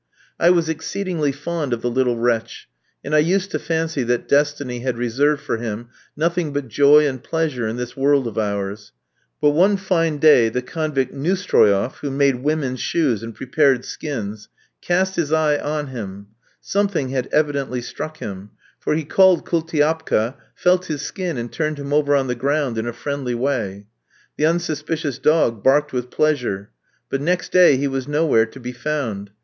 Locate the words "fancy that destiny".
3.59-4.79